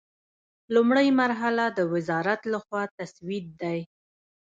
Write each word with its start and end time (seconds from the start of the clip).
لومړۍ 0.73 1.07
مرحله 1.21 1.65
د 1.77 1.79
وزارت 1.93 2.41
له 2.51 2.59
خوا 2.65 2.83
تسوید 2.97 3.45
دی. 3.61 3.79